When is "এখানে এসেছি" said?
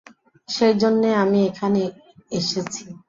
1.49-2.83